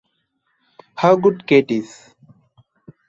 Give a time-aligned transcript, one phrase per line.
[0.95, 2.15] How good Kate is!